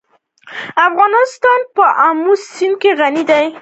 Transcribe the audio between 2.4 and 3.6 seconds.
سیند غني دی.